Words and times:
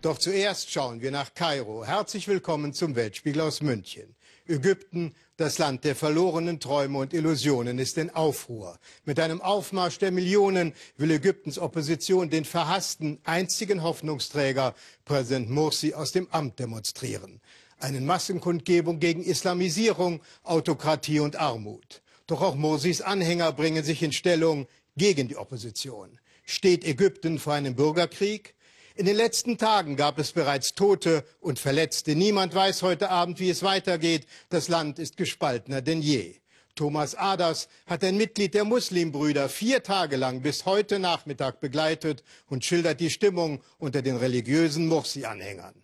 Doch 0.00 0.16
zuerst 0.16 0.70
schauen 0.70 1.00
wir 1.00 1.10
nach 1.10 1.34
Kairo. 1.34 1.84
Herzlich 1.84 2.28
willkommen 2.28 2.72
zum 2.72 2.94
Weltspiegel 2.94 3.40
aus 3.40 3.62
München. 3.62 4.14
Ägypten, 4.46 5.12
das 5.36 5.58
Land 5.58 5.82
der 5.82 5.96
verlorenen 5.96 6.60
Träume 6.60 6.98
und 6.98 7.12
Illusionen, 7.12 7.80
ist 7.80 7.98
in 7.98 8.10
Aufruhr. 8.10 8.78
Mit 9.04 9.18
einem 9.18 9.40
Aufmarsch 9.40 9.98
der 9.98 10.12
Millionen 10.12 10.72
will 10.98 11.10
Ägyptens 11.10 11.58
Opposition 11.58 12.30
den 12.30 12.44
verhassten 12.44 13.18
einzigen 13.24 13.82
Hoffnungsträger, 13.82 14.76
Präsident 15.04 15.50
Morsi, 15.50 15.94
aus 15.94 16.12
dem 16.12 16.28
Amt 16.30 16.60
demonstrieren. 16.60 17.40
Eine 17.80 18.00
Massenkundgebung 18.00 19.00
gegen 19.00 19.24
Islamisierung, 19.24 20.20
Autokratie 20.44 21.18
und 21.18 21.34
Armut. 21.34 22.02
Doch 22.28 22.40
auch 22.40 22.54
Morsis 22.54 23.00
Anhänger 23.00 23.50
bringen 23.52 23.82
sich 23.82 24.00
in 24.04 24.12
Stellung 24.12 24.68
gegen 24.96 25.26
die 25.26 25.36
Opposition. 25.36 26.20
Steht 26.44 26.84
Ägypten 26.84 27.40
vor 27.40 27.54
einem 27.54 27.74
Bürgerkrieg? 27.74 28.54
In 28.98 29.06
den 29.06 29.14
letzten 29.14 29.58
Tagen 29.58 29.94
gab 29.94 30.18
es 30.18 30.32
bereits 30.32 30.74
Tote 30.74 31.22
und 31.38 31.60
Verletzte. 31.60 32.16
Niemand 32.16 32.52
weiß 32.52 32.82
heute 32.82 33.10
Abend, 33.10 33.38
wie 33.38 33.48
es 33.48 33.62
weitergeht. 33.62 34.26
Das 34.48 34.66
Land 34.66 34.98
ist 34.98 35.16
gespaltener 35.16 35.82
denn 35.82 36.02
je. 36.02 36.34
Thomas 36.74 37.14
Aders 37.14 37.68
hat 37.86 38.02
ein 38.02 38.16
Mitglied 38.16 38.54
der 38.54 38.64
Muslimbrüder 38.64 39.48
vier 39.48 39.84
Tage 39.84 40.16
lang 40.16 40.42
bis 40.42 40.66
heute 40.66 40.98
Nachmittag 40.98 41.60
begleitet 41.60 42.24
und 42.48 42.64
schildert 42.64 42.98
die 42.98 43.10
Stimmung 43.10 43.62
unter 43.78 44.02
den 44.02 44.16
religiösen 44.16 44.88
Mursi-Anhängern. 44.88 45.76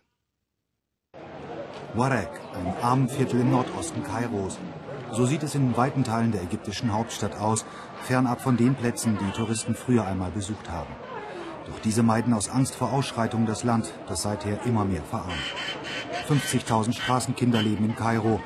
Warek, 1.95 2.41
ein 2.53 2.75
Armenviertel 2.83 3.43
im 3.43 3.53
Nordosten 3.53 4.03
Kairos. 4.03 4.59
So 5.13 5.25
sieht 5.25 5.45
es 5.45 5.55
in 5.55 5.77
weiten 5.77 6.03
Teilen 6.03 6.33
der 6.33 6.43
ägyptischen 6.43 6.93
Hauptstadt 6.93 7.37
aus, 7.37 7.65
fernab 8.03 8.41
von 8.41 8.57
den 8.57 8.75
Plätzen, 8.75 9.17
die 9.21 9.31
Touristen 9.31 9.77
früher 9.77 10.05
einmal 10.05 10.33
besucht 10.33 10.69
haben. 10.69 10.93
Doch 11.67 11.79
diese 11.81 12.03
meiden 12.03 12.35
aus 12.35 12.51
Angst 12.51 12.75
vor 12.75 12.93
Ausschreitungen 12.93 13.47
das 13.47 13.65
Land, 13.65 13.93
das 14.07 14.23
seither 14.23 14.65
immer 14.65 14.85
mehr 14.85 15.03
verarmt. 15.03 15.33
50.000 16.29 16.93
Straßenkinder 16.95 17.63
leben 17.63 17.85
in 17.85 17.97
Kairo. 17.97 18.41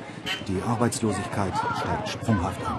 Die 0.46 0.62
Arbeitslosigkeit 0.62 1.52
steigt 1.80 2.08
sprunghaft 2.08 2.64
an. 2.66 2.78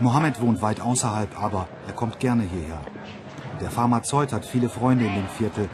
Mohammed 0.00 0.40
wohnt 0.40 0.62
weit 0.62 0.80
außerhalb, 0.80 1.40
aber 1.40 1.68
er 1.86 1.92
kommt 1.92 2.20
gerne 2.20 2.44
hierher. 2.44 2.80
Der 3.60 3.70
Pharmazeut 3.70 4.32
hat 4.32 4.46
viele 4.46 4.68
Freunde 4.68 5.04
in 5.04 5.14
dem 5.14 5.28
Viertel. 5.28 5.68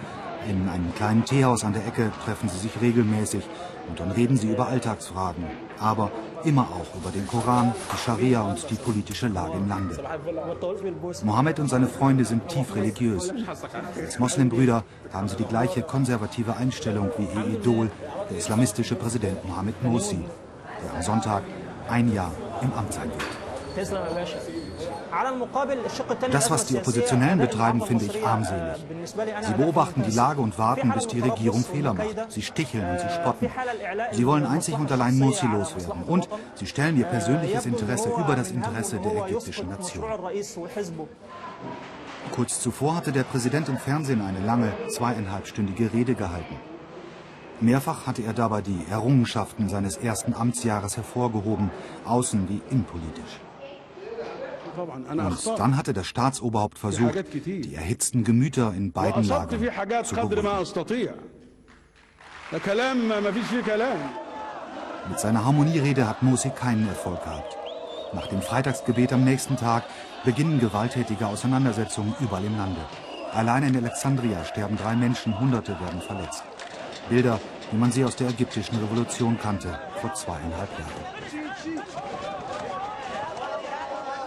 In 0.49 0.69
einem 0.69 0.95
kleinen 0.95 1.25
Teehaus 1.25 1.65
an 1.65 1.73
der 1.73 1.87
Ecke 1.87 2.13
treffen 2.25 2.49
sie 2.49 2.59
sich 2.59 2.81
regelmäßig 2.81 3.45
und 3.89 4.01
dann 4.01 4.11
reden 4.11 4.37
sie 4.37 4.51
über 4.51 4.69
Alltagsfragen. 4.69 5.45
Aber 5.79 6.11
immer 6.45 6.63
auch 6.63 6.97
über 6.97 7.11
den 7.11 7.27
Koran, 7.27 7.75
die 7.93 7.99
Scharia 7.99 8.43
und 8.43 8.71
die 8.71 8.75
politische 8.75 9.29
Lage 9.29 9.55
im 9.59 9.69
Lande. 9.69 9.97
Mohammed 11.25 11.59
und 11.61 11.69
seine 11.69 11.89
Freunde 11.89 12.25
sind 12.25 12.49
tief 12.49 12.75
religiös. 12.75 13.33
Als 13.97 14.19
Moslembrüder 14.19 14.85
haben 15.13 15.29
sie 15.29 15.37
die 15.37 15.45
gleiche 15.45 15.83
konservative 15.83 16.57
Einstellung 16.57 17.11
wie 17.19 17.25
ihr 17.25 17.59
Idol, 17.59 17.91
der 18.31 18.39
islamistische 18.39 18.95
Präsident 18.95 19.45
Mohammed 19.45 19.83
Morsi, 19.83 20.19
der 20.83 20.95
am 20.95 21.03
Sonntag 21.03 21.43
ein 21.89 22.13
Jahr 22.13 22.33
im 22.63 22.73
Amt 22.73 22.93
sein 22.93 23.11
wird. 23.11 24.66
Das, 26.31 26.51
was 26.51 26.67
die 26.67 26.77
Oppositionellen 26.77 27.39
betreiben, 27.39 27.83
finde 27.83 28.07
ich 28.07 28.27
armselig. 28.27 28.85
Sie 29.43 29.55
beobachten 29.55 30.03
die 30.03 30.15
Lage 30.15 30.41
und 30.41 30.59
warten, 30.59 30.91
bis 30.91 31.07
die 31.07 31.21
Regierung 31.21 31.65
Fehler 31.65 31.95
macht. 31.95 32.33
Sie 32.33 32.43
sticheln 32.43 32.85
und 32.89 33.01
sie 33.01 33.09
spotten. 33.09 33.51
Sie 34.13 34.27
wollen 34.27 34.47
einzig 34.47 34.79
und 34.79 34.91
allein 34.91 35.19
Morsi 35.19 35.47
loswerden. 35.47 36.03
Und 36.05 36.29
sie 36.55 36.67
stellen 36.67 36.97
ihr 36.97 37.07
persönliches 37.07 37.67
Interesse 37.67 38.11
über 38.11 38.37
das 38.37 38.51
Interesse 38.51 38.99
der 38.99 39.27
ägyptischen 39.27 39.69
Nation. 39.69 40.05
Kurz 42.33 42.61
zuvor 42.61 42.97
hatte 42.97 43.13
der 43.13 43.23
Präsident 43.23 43.69
im 43.69 43.79
Fernsehen 43.79 44.21
eine 44.21 44.41
lange, 44.41 44.73
zweieinhalbstündige 44.89 45.93
Rede 45.93 46.15
gehalten. 46.15 46.57
Mehrfach 47.61 48.07
hatte 48.07 48.23
er 48.23 48.35
dabei 48.35 48.61
die 48.61 48.85
Errungenschaften 48.91 49.69
seines 49.69 49.97
ersten 49.97 50.35
Amtsjahres 50.35 50.97
hervorgehoben, 50.97 51.71
außen 52.05 52.49
wie 52.51 52.61
innenpolitisch. 52.71 53.41
Und 54.77 55.59
dann 55.59 55.77
hatte 55.77 55.93
das 55.93 56.07
Staatsoberhaupt 56.07 56.79
versucht, 56.79 57.15
die 57.45 57.75
erhitzten 57.75 58.25
Gemüter 58.25 58.73
in 58.77 58.93
beiden 58.93 59.25
Lagern 59.25 60.05
zu 60.05 60.15
beruhigen. 60.15 61.13
Mit 65.09 65.21
seiner 65.21 65.45
Harmonierede 65.45 66.09
hat 66.09 66.23
Morsi 66.23 66.51
keinen 66.51 66.89
Erfolg 66.89 67.23
gehabt. 67.23 67.57
Nach 68.13 68.27
dem 68.29 68.41
Freitagsgebet 68.41 69.13
am 69.13 69.25
nächsten 69.25 69.57
Tag 69.57 69.85
beginnen 70.25 70.61
gewalttätige 70.61 71.27
Auseinandersetzungen 71.27 72.15
überall 72.21 72.45
im 72.45 72.57
Lande. 72.57 72.81
Allein 73.33 73.65
in 73.65 73.77
Alexandria 73.77 74.45
sterben 74.45 74.77
drei 74.77 74.97
Menschen, 74.97 75.39
Hunderte 75.39 75.79
werden 75.81 76.01
verletzt. 76.01 76.45
Bilder, 77.09 77.41
wie 77.71 77.77
man 77.77 77.93
sie 77.93 78.05
aus 78.05 78.17
der 78.17 78.29
ägyptischen 78.31 78.79
Revolution 78.79 79.39
kannte, 79.39 79.79
vor 80.01 80.15
zweieinhalb 80.15 80.71
Jahren. 80.79 80.93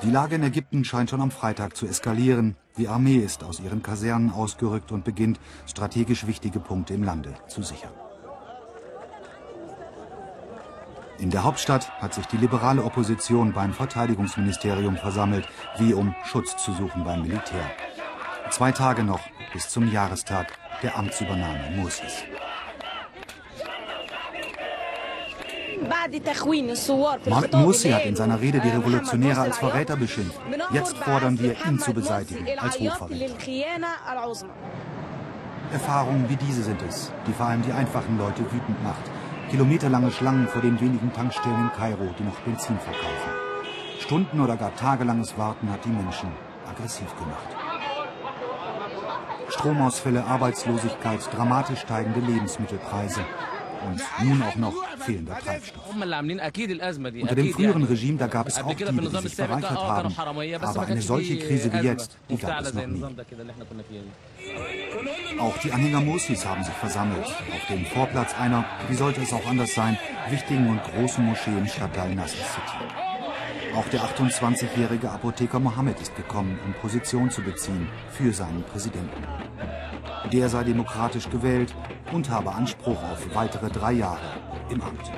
Die 0.02 0.12
Lage 0.12 0.36
in 0.36 0.44
Ägypten 0.44 0.86
scheint 0.86 1.10
schon 1.10 1.20
am 1.20 1.30
Freitag 1.30 1.76
zu 1.76 1.86
eskalieren. 1.86 2.56
Die 2.78 2.88
Armee 2.88 3.18
ist 3.18 3.44
aus 3.44 3.60
ihren 3.60 3.84
Kasernen 3.84 4.32
ausgerückt 4.32 4.94
und 4.94 5.04
beginnt, 5.04 5.42
strategisch 5.68 6.26
wichtige 6.26 6.62
Punkte 6.62 6.94
im 6.94 7.04
Lande 7.04 7.34
zu 7.48 7.64
sichern. 7.64 7.92
In 11.18 11.32
der 11.32 11.44
Hauptstadt 11.44 11.92
hat 12.00 12.14
sich 12.14 12.26
die 12.28 12.38
liberale 12.38 12.86
Opposition 12.86 13.52
beim 13.52 13.74
Verteidigungsministerium 13.74 14.96
versammelt, 14.96 15.50
wie 15.78 15.94
um 15.94 16.16
Schutz 16.24 16.56
zu 16.56 16.72
suchen 16.72 17.04
beim 17.04 17.24
Militär. 17.24 17.70
Zwei 18.52 18.72
Tage 18.72 19.04
noch 19.04 19.20
bis 19.52 19.68
zum 19.68 19.92
Jahrestag 19.92 20.58
der 20.82 20.98
Amtsübernahme 20.98 21.72
Mursis. 21.76 22.24
Mohammed 27.26 27.54
Mursi 27.54 27.90
hat 27.90 28.06
in 28.06 28.16
seiner 28.16 28.40
Rede 28.40 28.60
die 28.60 28.70
Revolutionäre 28.70 29.42
als 29.42 29.58
Verräter 29.58 29.96
beschimpft. 29.96 30.40
Jetzt 30.74 30.98
fordern 30.98 31.40
wir, 31.40 31.56
ihn 31.66 31.80
zu 31.80 31.94
beseitigen, 31.94 32.46
als 32.60 32.80
Hochverräter. 32.80 33.36
Erfahrungen 35.72 36.26
wie 36.28 36.36
diese 36.36 36.64
sind 36.64 36.82
es, 36.88 37.12
die 37.28 37.34
vor 37.34 37.46
allem 37.46 37.62
die 37.62 37.72
einfachen 37.72 38.18
Leute 38.18 38.42
wütend 38.52 38.84
macht. 38.84 39.04
Kilometerlange 39.52 40.12
Schlangen 40.12 40.48
vor 40.48 40.62
den 40.62 40.80
wenigen 40.80 41.14
Tankstellen 41.14 41.62
in 41.62 41.72
Kairo, 41.72 42.14
die 42.18 42.24
noch 42.24 42.40
Benzin 42.42 42.78
verkaufen. 42.80 43.32
Stunden- 44.00 44.42
oder 44.42 44.58
gar 44.58 44.76
tagelanges 44.76 45.38
Warten 45.38 45.72
hat 45.72 45.86
die 45.86 45.90
Menschen 45.90 46.32
aggressiv 46.70 47.08
gemacht. 47.18 47.48
Stromausfälle, 49.50 50.24
Arbeitslosigkeit, 50.24 51.20
dramatisch 51.36 51.80
steigende 51.80 52.20
Lebensmittelpreise 52.20 53.22
und 53.82 54.02
nun 54.28 54.42
auch 54.42 54.56
noch 54.56 54.74
fehlender 55.00 55.38
Treibstoff. 55.40 55.84
Unter 55.94 57.36
dem 57.36 57.54
früheren 57.54 57.84
Regime, 57.84 58.18
da 58.18 58.28
gab 58.28 58.48
es 58.48 58.62
auch 58.62 58.74
Diebe, 58.74 58.92
die 58.92 59.18
sich 59.28 59.36
bereichert 59.36 59.72
haben. 59.72 60.16
Aber 60.62 60.82
eine 60.88 61.02
solche 61.02 61.38
Krise 61.40 61.72
wie 61.74 61.86
jetzt, 61.86 62.18
die 62.30 62.38
gab 62.38 62.62
es 62.62 62.74
noch 62.74 62.88
nie. 62.88 63.04
Auch 65.40 65.58
die 65.60 65.72
Anhänger 65.72 66.02
Morsis 66.02 66.46
haben 66.46 66.64
sich 66.64 66.74
versammelt. 66.74 67.26
Auf 67.26 67.68
dem 67.70 67.86
Vorplatz 67.86 68.34
einer, 68.40 68.66
wie 68.88 68.96
sollte 68.96 69.22
es 69.22 69.34
auch 69.34 69.46
anders 69.46 69.74
sein, 69.74 69.98
wichtigen 70.30 70.70
und 70.70 70.84
großen 70.84 71.24
Moschee 71.24 71.52
im 71.52 71.68
Stadtteil 71.68 72.16
Nasser 72.16 72.38
City. 72.38 73.76
Auch 73.76 73.88
der 73.90 74.02
28-jährige 74.02 75.12
Apotheker 75.12 75.60
Mohammed 75.60 76.02
ist 76.02 76.16
gekommen, 76.16 76.60
um 76.66 76.74
Position 76.74 77.30
zu 77.30 77.42
beziehen 77.42 77.88
für 78.12 78.34
seinen 78.34 78.64
Präsidenten. 78.64 79.24
Der 80.32 80.50
sei 80.50 80.64
demokratisch 80.64 81.30
gewählt 81.30 81.74
und 82.12 82.30
habe 82.30 82.52
Anspruch 82.52 83.02
auf 83.04 83.36
weitere 83.36 83.70
drei 83.70 83.94
Jahre 83.94 84.20
im 84.70 84.82
Amt. 84.82 85.12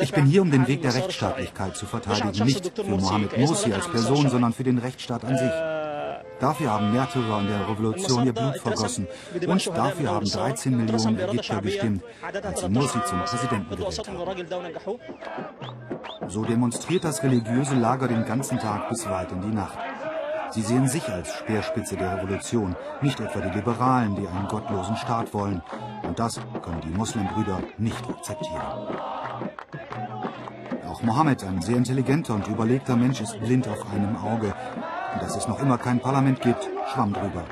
Ich 0.00 0.12
bin 0.12 0.26
hier, 0.26 0.42
um 0.42 0.50
den 0.50 0.66
Weg 0.66 0.82
der 0.82 0.94
Rechtsstaatlichkeit 0.94 1.76
zu 1.76 1.86
verteidigen, 1.86 2.44
nicht 2.44 2.72
für 2.74 2.84
Mohammed 2.84 3.38
Morsi 3.38 3.72
als 3.72 3.88
Person, 3.88 4.28
sondern 4.30 4.52
für 4.52 4.64
den 4.64 4.78
Rechtsstaat 4.78 5.24
an 5.24 5.36
sich. 5.36 5.52
Dafür 6.38 6.70
haben 6.70 6.92
Märtyrer 6.92 7.40
in 7.40 7.46
der 7.46 7.68
Revolution 7.68 8.26
ihr 8.26 8.32
Blut 8.34 8.58
vergossen. 8.58 9.06
Und 9.46 9.66
dafür 9.68 10.10
haben 10.10 10.26
13 10.26 10.76
Millionen 10.76 11.18
Ägypter 11.18 11.62
gestimmt, 11.62 12.02
als 12.42 12.60
sie 12.60 12.68
Morsi 12.68 12.98
zum 13.04 13.20
Präsidenten 13.20 13.74
gewählt 13.74 14.08
haben. 14.08 14.98
So 16.28 16.44
demonstriert 16.44 17.04
das 17.04 17.22
religiöse 17.22 17.74
Lager 17.74 18.08
den 18.08 18.24
ganzen 18.24 18.58
Tag 18.58 18.88
bis 18.88 19.08
weit 19.08 19.32
in 19.32 19.40
die 19.42 19.54
Nacht. 19.54 19.78
Sie 20.56 20.62
sehen 20.62 20.88
sich 20.88 21.06
als 21.10 21.34
Speerspitze 21.34 21.96
der 21.96 22.16
Revolution, 22.16 22.74
nicht 23.02 23.20
etwa 23.20 23.40
die 23.40 23.54
Liberalen, 23.58 24.16
die 24.16 24.26
einen 24.26 24.48
gottlosen 24.48 24.96
Staat 24.96 25.34
wollen. 25.34 25.60
Und 26.02 26.18
das 26.18 26.40
können 26.62 26.80
die 26.80 26.96
Muslimbrüder 26.96 27.60
nicht 27.76 28.02
akzeptieren. 28.08 28.62
Auch 30.88 31.02
Mohammed, 31.02 31.44
ein 31.44 31.60
sehr 31.60 31.76
intelligenter 31.76 32.32
und 32.32 32.48
überlegter 32.48 32.96
Mensch, 32.96 33.20
ist 33.20 33.38
blind 33.38 33.68
auf 33.68 33.92
einem 33.92 34.16
Auge. 34.16 34.54
Und 35.12 35.22
dass 35.22 35.36
es 35.36 35.46
noch 35.46 35.60
immer 35.60 35.76
kein 35.76 36.00
Parlament 36.00 36.40
gibt, 36.40 36.70
schwamm 36.90 37.12
drüber. 37.12 37.44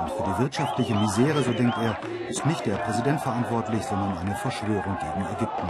Und 0.00 0.10
für 0.12 0.22
die 0.22 0.38
wirtschaftliche 0.38 0.94
Misere, 0.94 1.42
so 1.42 1.52
denkt 1.52 1.76
er, 1.76 1.98
ist 2.30 2.46
nicht 2.46 2.64
der 2.64 2.76
Präsident 2.76 3.20
verantwortlich, 3.20 3.84
sondern 3.84 4.16
eine 4.16 4.34
Verschwörung 4.34 4.96
gegen 4.98 5.26
Ägypten. 5.26 5.68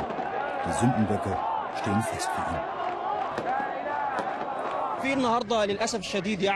Die 0.69 0.73
Sündenböcke 0.79 1.37
stehen 1.81 2.03
fest 2.03 2.31
für 2.33 2.55
ihn. 2.55 2.76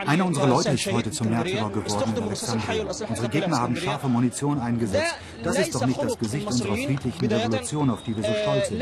Einer 0.07 0.25
unserer 0.25 0.47
Leute 0.47 0.69
ist 0.69 0.91
heute 0.91 1.11
zum 1.11 1.29
Märtyrer 1.29 1.69
geworden 1.69 2.13
in 2.17 2.23
Alexandria. 2.23 2.85
Unsere 3.09 3.29
Gegner 3.29 3.59
haben 3.59 3.75
scharfe 3.75 4.07
Munition 4.07 4.59
eingesetzt. 4.59 5.15
Das 5.43 5.57
ist 5.57 5.75
doch 5.75 5.85
nicht 5.85 6.01
das 6.01 6.17
Gesicht 6.17 6.47
unserer 6.47 6.75
friedlichen 6.75 7.25
Revolution, 7.25 7.89
auf 7.89 8.03
die 8.03 8.15
wir 8.15 8.23
so 8.23 8.33
stolz 8.33 8.67
sind. 8.69 8.79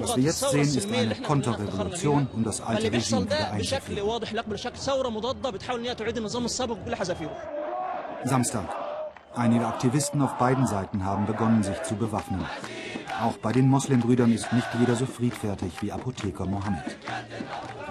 Was 0.00 0.16
wir 0.16 0.24
jetzt 0.24 0.40
sehen, 0.50 0.62
ist 0.62 0.92
eine 0.92 1.14
Konterrevolution, 1.16 2.28
um 2.32 2.44
das 2.44 2.60
alte 2.60 2.92
Regime 2.92 3.26
wieder 3.26 3.52
einzuführen. 3.52 4.08
Samstag. 8.24 8.68
Einige 9.34 9.66
Aktivisten 9.66 10.22
auf 10.22 10.38
beiden 10.38 10.66
Seiten 10.66 11.04
haben 11.04 11.26
begonnen, 11.26 11.62
sich 11.62 11.82
zu 11.82 11.94
bewaffnen. 11.94 12.44
Auch 13.22 13.36
bei 13.38 13.52
den 13.52 13.68
Moslembrüdern 13.68 14.32
ist 14.32 14.52
nicht 14.52 14.66
jeder 14.78 14.94
so 14.96 15.06
friedfertig 15.06 15.72
wie 15.82 15.92
Apotheker 15.92 16.46
Mohammed. 16.46 16.96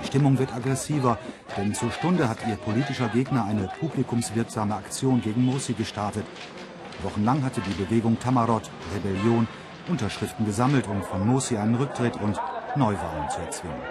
Stimmung 0.05 0.37
wird 0.39 0.53
aggressiver, 0.53 1.17
denn 1.57 1.73
zur 1.73 1.91
Stunde 1.91 2.29
hat 2.29 2.37
ihr 2.47 2.55
politischer 2.55 3.09
Gegner 3.09 3.45
eine 3.45 3.69
publikumswirksame 3.79 4.75
Aktion 4.75 5.21
gegen 5.21 5.45
Morsi 5.45 5.73
gestartet. 5.73 6.25
Wochenlang 7.03 7.43
hatte 7.43 7.61
die 7.61 7.83
Bewegung 7.83 8.17
Tamarot, 8.19 8.69
Rebellion, 8.93 9.47
Unterschriften 9.87 10.45
gesammelt, 10.45 10.87
um 10.87 11.03
von 11.03 11.27
Morsi 11.27 11.57
einen 11.57 11.75
Rücktritt 11.75 12.15
und 12.21 12.39
Neuwahlen 12.75 13.29
zu 13.29 13.39
erzwingen. 13.41 13.81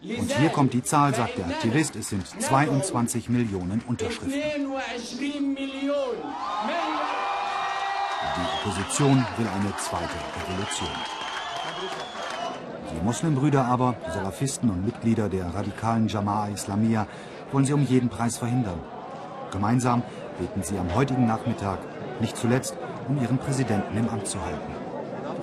Und 0.00 0.32
hier 0.32 0.48
kommt 0.50 0.72
die 0.74 0.82
Zahl, 0.82 1.14
sagt 1.14 1.38
der 1.38 1.46
Aktivist, 1.46 1.96
es 1.96 2.10
sind 2.10 2.26
22 2.26 3.28
Millionen 3.28 3.82
Unterschriften. 3.86 4.32
Die 8.36 8.68
Opposition 8.68 9.26
will 9.36 9.48
eine 9.48 9.76
zweite 9.76 10.18
Revolution. 10.38 10.88
Die 12.94 13.04
Muslimbrüder 13.04 13.64
aber, 13.64 13.94
die 14.06 14.10
Salafisten 14.10 14.70
und 14.70 14.84
Mitglieder 14.84 15.28
der 15.28 15.54
radikalen 15.54 16.08
Jama'a 16.08 16.52
Islamiyah, 16.52 17.06
wollen 17.52 17.64
sie 17.64 17.72
um 17.72 17.82
jeden 17.82 18.08
Preis 18.08 18.38
verhindern. 18.38 18.78
Gemeinsam 19.50 20.02
beten 20.38 20.62
sie 20.62 20.78
am 20.78 20.94
heutigen 20.94 21.26
Nachmittag, 21.26 21.78
nicht 22.20 22.36
zuletzt, 22.36 22.76
um 23.08 23.20
ihren 23.20 23.38
Präsidenten 23.38 23.96
im 23.96 24.08
Amt 24.08 24.26
zu 24.26 24.38
halten. 24.44 24.72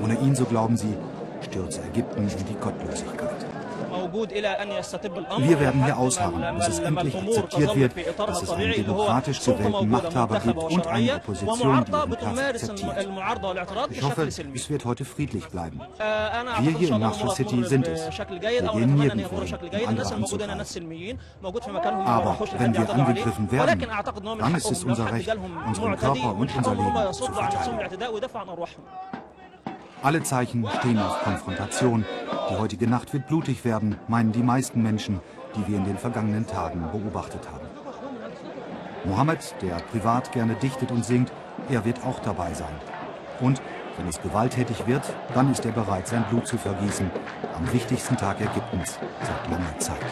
Ohne 0.03 0.19
ihn, 0.19 0.35
so 0.35 0.45
glauben 0.45 0.77
sie, 0.77 0.95
stürze 1.41 1.81
Ägypten 1.83 2.23
in 2.23 2.45
die 2.45 2.55
Gottlosigkeit. 2.55 3.34
Wir 4.15 5.59
werden 5.59 5.83
hier 5.83 5.97
ausharren, 5.97 6.55
bis 6.57 6.67
es 6.67 6.79
endlich 6.79 7.15
akzeptiert 7.15 7.95
wird, 7.95 8.19
dass 8.19 8.43
es 8.43 8.49
einen 8.49 8.73
demokratisch 8.73 9.43
gewählten 9.43 9.89
Machthaber 9.89 10.39
gibt 10.39 10.63
und 10.63 10.87
eine 10.87 11.15
Opposition, 11.15 11.59
die 11.59 11.63
ihren 11.63 11.85
Platz 11.85 12.37
akzeptiert. 12.45 13.91
Ich 13.91 14.01
hoffe, 14.03 14.23
es 14.23 14.69
wird 14.69 14.85
heute 14.85 15.05
friedlich 15.05 15.47
bleiben. 15.47 15.81
Wir 16.61 16.71
hier 16.77 16.89
in 16.89 16.99
Nashville 16.99 17.35
City 17.35 17.63
sind 17.65 17.87
es. 17.87 18.09
Wir 18.17 18.39
gehen 18.39 18.95
nirgendwo 18.95 19.41
hin, 19.41 19.57
um 19.59 19.87
andere 19.87 20.13
anzugreifen. 20.15 21.21
Aber 22.05 22.37
wenn 22.57 22.73
wir 22.73 22.89
angegriffen 22.89 23.51
werden, 23.51 23.87
dann 24.39 24.55
ist 24.55 24.71
es 24.71 24.83
unser 24.83 25.11
Recht, 25.11 25.29
unseren 25.67 25.97
Körper 25.97 26.35
und 26.35 26.55
unser 26.55 26.75
Leben 26.75 27.13
zu 27.13 27.25
verteidigen. 27.25 27.79
Alle 30.03 30.21
Zeichen 30.21 30.67
stehen 30.79 30.99
auf 30.99 31.23
Konfrontation. 31.23 32.05
Die 32.49 32.55
heutige 32.57 32.87
Nacht 32.87 33.11
wird 33.13 33.27
blutig 33.27 33.65
werden, 33.65 33.97
meinen 34.07 34.31
die 34.31 34.43
meisten 34.43 34.83
Menschen, 34.83 35.19
die 35.55 35.67
wir 35.67 35.77
in 35.77 35.85
den 35.85 35.97
vergangenen 35.97 36.45
Tagen 36.45 36.83
beobachtet 36.91 37.47
haben. 37.51 37.65
Mohammed, 39.05 39.55
der 39.61 39.75
privat 39.91 40.31
gerne 40.31 40.55
dichtet 40.55 40.91
und 40.91 41.05
singt, 41.05 41.31
er 41.69 41.85
wird 41.85 42.03
auch 42.05 42.19
dabei 42.19 42.53
sein. 42.53 42.73
Und 43.41 43.61
wenn 43.97 44.07
es 44.07 44.21
gewalttätig 44.21 44.85
wird, 44.85 45.03
dann 45.33 45.51
ist 45.51 45.65
er 45.65 45.71
bereit, 45.71 46.07
sein 46.07 46.25
Blut 46.29 46.47
zu 46.47 46.57
vergießen, 46.57 47.09
am 47.57 47.73
wichtigsten 47.73 48.17
Tag 48.17 48.39
Ägyptens 48.41 48.99
seit 49.21 49.51
langer 49.51 49.79
Zeit. 49.79 50.05